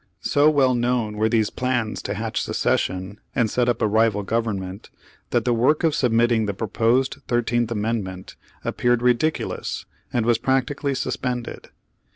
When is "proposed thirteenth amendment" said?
6.55-8.35